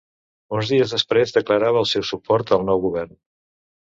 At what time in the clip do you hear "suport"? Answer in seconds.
2.11-2.55